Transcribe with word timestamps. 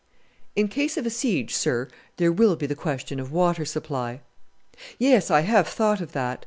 "In 0.55 0.67
case 0.67 0.97
of 0.97 1.05
a 1.05 1.11
siege, 1.11 1.53
sir, 1.53 1.87
there 2.17 2.31
will 2.31 2.55
be 2.55 2.65
the 2.65 2.73
question 2.73 3.19
of 3.19 3.31
water 3.31 3.65
supply." 3.65 4.21
"Yes, 4.97 5.29
I 5.29 5.41
have 5.41 5.67
thought 5.67 6.01
of 6.01 6.13
that. 6.13 6.39